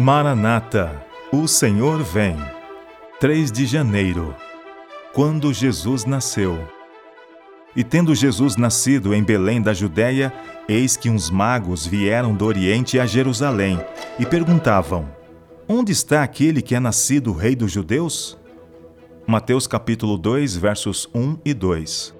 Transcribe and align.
Maranata, 0.00 1.04
o 1.32 1.48
Senhor 1.48 2.04
vem. 2.04 2.36
3 3.18 3.50
de 3.50 3.66
janeiro. 3.66 4.32
Quando 5.12 5.52
Jesus 5.52 6.04
nasceu. 6.04 6.56
E 7.74 7.82
tendo 7.82 8.14
Jesus 8.14 8.54
nascido 8.54 9.12
em 9.12 9.24
Belém 9.24 9.60
da 9.60 9.74
Judéia, 9.74 10.32
eis 10.68 10.96
que 10.96 11.10
uns 11.10 11.30
magos 11.30 11.84
vieram 11.84 12.32
do 12.32 12.44
Oriente 12.44 13.00
a 13.00 13.06
Jerusalém 13.06 13.84
e 14.20 14.24
perguntavam: 14.24 15.04
Onde 15.68 15.90
está 15.90 16.22
aquele 16.22 16.62
que 16.62 16.76
é 16.76 16.80
nascido 16.80 17.32
rei 17.32 17.56
dos 17.56 17.72
judeus? 17.72 18.38
Mateus 19.26 19.66
capítulo 19.66 20.16
2, 20.16 20.56
versos 20.56 21.08
1 21.12 21.38
e 21.44 21.52
2. 21.52 22.14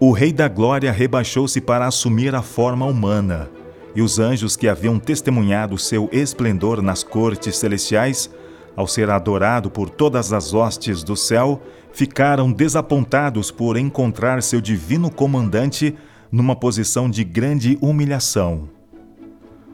O 0.00 0.10
rei 0.10 0.32
da 0.32 0.48
glória 0.48 0.90
rebaixou-se 0.90 1.60
para 1.60 1.86
assumir 1.86 2.34
a 2.34 2.40
forma 2.40 2.86
humana 2.86 3.50
e 3.94 4.02
os 4.02 4.18
anjos 4.18 4.56
que 4.56 4.68
haviam 4.68 4.98
testemunhado 4.98 5.76
seu 5.78 6.08
esplendor 6.12 6.80
nas 6.80 7.02
cortes 7.02 7.56
celestiais, 7.56 8.30
ao 8.74 8.86
ser 8.86 9.10
adorado 9.10 9.70
por 9.70 9.90
todas 9.90 10.32
as 10.32 10.54
hostes 10.54 11.02
do 11.02 11.16
céu, 11.16 11.62
ficaram 11.92 12.50
desapontados 12.50 13.50
por 13.50 13.76
encontrar 13.76 14.42
seu 14.42 14.60
divino 14.60 15.10
comandante 15.10 15.94
numa 16.30 16.56
posição 16.56 17.10
de 17.10 17.22
grande 17.22 17.76
humilhação. 17.82 18.68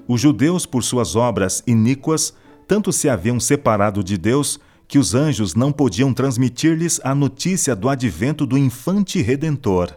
Os 0.09 0.21
judeus, 0.21 0.67
por 0.67 0.83
suas 0.83 1.15
obras 1.15 1.63
iníquas, 1.67 2.35
tanto 2.67 2.93
se 2.93 3.09
haviam 3.09 3.39
separado 3.39 4.03
de 4.03 4.19
Deus 4.19 4.59
que 4.89 4.99
os 4.99 5.15
anjos 5.15 5.55
não 5.55 5.71
podiam 5.71 6.13
transmitir-lhes 6.13 6.99
a 7.05 7.15
notícia 7.15 7.77
do 7.77 7.89
advento 7.89 8.47
do 8.47 8.57
infante 8.57 9.21
redentor. 9.21 9.95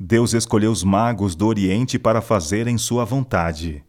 Deus 0.00 0.32
escolheu 0.32 0.70
os 0.70 0.84
magos 0.84 1.34
do 1.34 1.46
Oriente 1.46 1.98
para 1.98 2.20
fazerem 2.20 2.78
sua 2.78 3.04
vontade. 3.04 3.82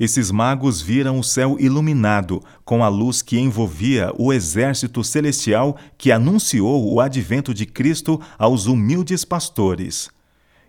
Esses 0.00 0.30
magos 0.30 0.80
viram 0.80 1.18
o 1.18 1.24
céu 1.24 1.56
iluminado 1.58 2.42
com 2.64 2.82
a 2.82 2.88
luz 2.88 3.20
que 3.20 3.38
envolvia 3.38 4.12
o 4.18 4.32
exército 4.32 5.04
celestial 5.04 5.76
que 5.98 6.10
anunciou 6.10 6.90
o 6.90 7.00
advento 7.00 7.52
de 7.52 7.66
Cristo 7.66 8.20
aos 8.38 8.66
humildes 8.66 9.24
pastores. 9.24 10.08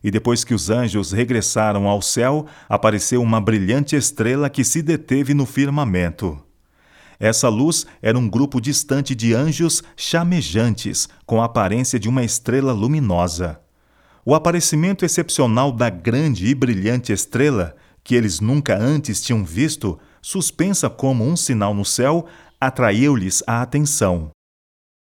E 0.04 0.12
depois 0.12 0.44
que 0.44 0.54
os 0.54 0.70
anjos 0.70 1.12
regressaram 1.12 1.88
ao 1.88 2.02
céu, 2.02 2.46
apareceu 2.68 3.22
uma 3.22 3.40
brilhante 3.40 3.96
estrela 3.96 4.50
que 4.50 4.64
se 4.64 4.82
deteve 4.82 5.34
no 5.34 5.46
firmamento. 5.46 6.38
Essa 7.20 7.50
luz 7.50 7.86
era 8.02 8.18
um 8.18 8.30
grupo 8.30 8.62
distante 8.62 9.16
de 9.16 9.34
anjos 9.34 9.82
chamejantes, 9.96 11.10
com 11.26 11.42
a 11.42 11.46
aparência 11.46 12.00
de 12.00 12.08
uma 12.08 12.24
estrela 12.24 12.74
luminosa. 12.74 13.60
O 14.30 14.36
aparecimento 14.36 15.06
excepcional 15.06 15.72
da 15.72 15.90
grande 15.90 16.48
e 16.48 16.54
brilhante 16.54 17.14
estrela, 17.14 17.74
que 18.04 18.14
eles 18.14 18.42
nunca 18.42 18.78
antes 18.78 19.22
tinham 19.22 19.42
visto, 19.42 19.98
suspensa 20.22 20.90
como 20.90 21.24
um 21.24 21.38
sinal 21.38 21.74
no 21.74 21.86
céu, 21.86 22.28
atraiu-lhes 22.60 23.42
a 23.48 23.62
atenção. 23.62 24.30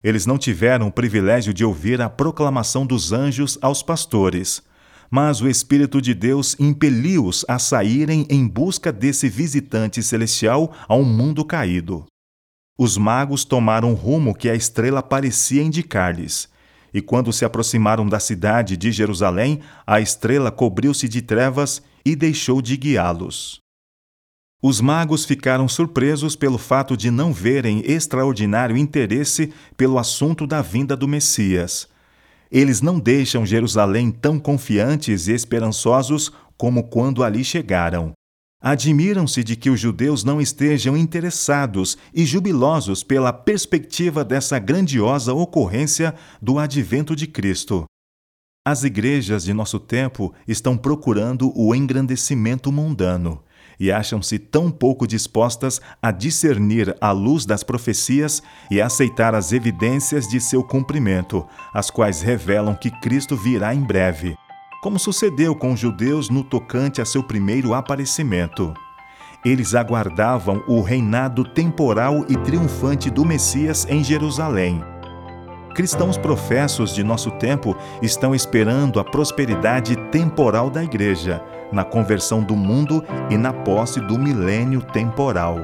Eles 0.04 0.26
não 0.26 0.36
tiveram 0.36 0.88
o 0.88 0.92
privilégio 0.92 1.54
de 1.54 1.64
ouvir 1.64 2.02
a 2.02 2.10
proclamação 2.10 2.84
dos 2.84 3.10
anjos 3.10 3.58
aos 3.62 3.82
pastores, 3.82 4.62
mas 5.10 5.40
o 5.40 5.48
Espírito 5.48 6.02
de 6.02 6.12
Deus 6.12 6.54
impeliu-os 6.60 7.42
a 7.48 7.58
saírem 7.58 8.26
em 8.28 8.46
busca 8.46 8.92
desse 8.92 9.30
visitante 9.30 10.02
celestial 10.02 10.74
ao 10.86 11.02
mundo 11.02 11.42
caído. 11.42 12.04
Os 12.78 12.98
magos 12.98 13.46
tomaram 13.46 13.92
o 13.92 13.94
rumo 13.94 14.34
que 14.34 14.50
a 14.50 14.54
estrela 14.54 15.02
parecia 15.02 15.62
indicar-lhes 15.62 16.54
e 16.92 17.00
quando 17.00 17.32
se 17.32 17.44
aproximaram 17.44 18.06
da 18.06 18.18
cidade 18.18 18.76
de 18.76 18.90
Jerusalém, 18.92 19.60
a 19.86 20.00
estrela 20.00 20.50
cobriu-se 20.50 21.08
de 21.08 21.22
trevas 21.22 21.82
e 22.04 22.14
deixou 22.16 22.62
de 22.62 22.76
guiá-los. 22.76 23.60
Os 24.62 24.80
magos 24.80 25.24
ficaram 25.24 25.68
surpresos 25.68 26.34
pelo 26.34 26.58
fato 26.58 26.96
de 26.96 27.10
não 27.10 27.32
verem 27.32 27.82
extraordinário 27.84 28.76
interesse 28.76 29.52
pelo 29.76 29.98
assunto 29.98 30.46
da 30.46 30.62
vinda 30.62 30.96
do 30.96 31.06
Messias. 31.06 31.88
Eles 32.50 32.80
não 32.80 32.98
deixam 32.98 33.44
Jerusalém 33.44 34.10
tão 34.10 34.38
confiantes 34.38 35.28
e 35.28 35.32
esperançosos 35.32 36.32
como 36.56 36.84
quando 36.84 37.22
ali 37.22 37.44
chegaram. 37.44 38.12
Admiram-se 38.62 39.44
de 39.44 39.54
que 39.54 39.68
os 39.68 39.78
judeus 39.78 40.24
não 40.24 40.40
estejam 40.40 40.96
interessados 40.96 41.96
e 42.14 42.24
jubilosos 42.24 43.02
pela 43.02 43.32
perspectiva 43.32 44.24
dessa 44.24 44.58
grandiosa 44.58 45.34
ocorrência 45.34 46.14
do 46.40 46.58
advento 46.58 47.14
de 47.14 47.26
Cristo. 47.26 47.84
As 48.66 48.82
igrejas 48.82 49.44
de 49.44 49.52
nosso 49.52 49.78
tempo 49.78 50.34
estão 50.48 50.76
procurando 50.76 51.52
o 51.54 51.74
engrandecimento 51.74 52.72
mundano 52.72 53.42
e 53.78 53.92
acham-se 53.92 54.38
tão 54.38 54.70
pouco 54.70 55.06
dispostas 55.06 55.80
a 56.00 56.10
discernir 56.10 56.96
a 56.98 57.12
luz 57.12 57.44
das 57.44 57.62
profecias 57.62 58.42
e 58.70 58.80
aceitar 58.80 59.34
as 59.34 59.52
evidências 59.52 60.26
de 60.26 60.40
seu 60.40 60.64
cumprimento, 60.64 61.46
as 61.74 61.90
quais 61.90 62.22
revelam 62.22 62.74
que 62.74 62.90
Cristo 62.90 63.36
virá 63.36 63.74
em 63.74 63.82
breve 63.82 64.36
como 64.82 64.98
sucedeu 64.98 65.54
com 65.54 65.72
os 65.72 65.80
judeus 65.80 66.28
no 66.28 66.44
tocante 66.44 67.00
a 67.00 67.04
seu 67.04 67.22
primeiro 67.22 67.74
aparecimento. 67.74 68.74
Eles 69.44 69.74
aguardavam 69.74 70.62
o 70.66 70.80
reinado 70.80 71.44
temporal 71.44 72.24
e 72.28 72.36
triunfante 72.36 73.10
do 73.10 73.24
Messias 73.24 73.86
em 73.88 74.02
Jerusalém. 74.02 74.82
Cristãos 75.74 76.16
professos 76.16 76.94
de 76.94 77.04
nosso 77.04 77.30
tempo 77.32 77.76
estão 78.00 78.34
esperando 78.34 78.98
a 78.98 79.04
prosperidade 79.04 79.94
temporal 80.10 80.70
da 80.70 80.82
Igreja, 80.82 81.42
na 81.70 81.84
conversão 81.84 82.42
do 82.42 82.56
mundo 82.56 83.04
e 83.28 83.36
na 83.36 83.52
posse 83.52 84.00
do 84.00 84.18
milênio 84.18 84.80
temporal. 84.80 85.58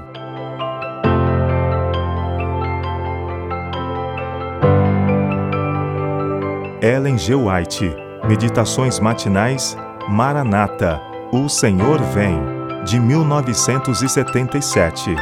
Ellen 6.82 7.16
G. 7.16 7.34
White 7.34 8.01
Meditações 8.28 9.00
matinais 9.00 9.76
Maranata, 10.08 11.00
O 11.32 11.48
Senhor 11.48 12.00
Vem, 12.14 12.38
de 12.84 13.00
1977. 13.00 15.16